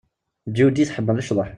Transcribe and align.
Judy 0.57 0.83
tḥemmel 0.85 1.21
cḍeḥ. 1.27 1.49